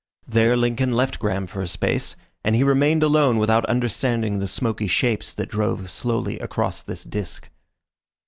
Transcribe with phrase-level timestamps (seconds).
[0.27, 4.87] There Lincoln left Graham for a space, and he remained alone without understanding the smoky
[4.87, 7.47] shapes that drove slowly across this disc.